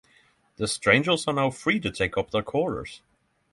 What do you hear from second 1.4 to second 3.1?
free to take up their quarters.